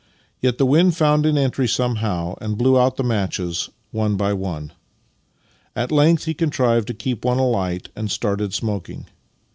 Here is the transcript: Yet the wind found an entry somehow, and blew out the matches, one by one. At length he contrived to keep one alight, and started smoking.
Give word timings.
Yet 0.41 0.57
the 0.57 0.65
wind 0.65 0.95
found 0.97 1.27
an 1.27 1.37
entry 1.37 1.67
somehow, 1.67 2.33
and 2.41 2.57
blew 2.57 2.75
out 2.79 2.95
the 2.97 3.03
matches, 3.03 3.69
one 3.91 4.17
by 4.17 4.33
one. 4.33 4.71
At 5.75 5.91
length 5.91 6.25
he 6.25 6.33
contrived 6.33 6.87
to 6.87 6.95
keep 6.95 7.23
one 7.23 7.37
alight, 7.37 7.89
and 7.95 8.09
started 8.09 8.51
smoking. 8.51 9.05